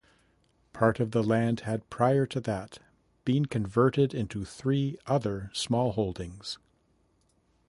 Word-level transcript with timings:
Part 0.73 0.99
of 0.99 1.11
the 1.11 1.21
land 1.21 1.59
had 1.59 1.87
prior 1.91 2.25
to 2.25 2.39
that 2.39 2.79
been 3.23 3.45
converted 3.45 4.15
into 4.15 4.43
three 4.43 4.97
other 5.05 5.51
smallholdings. 5.53 6.57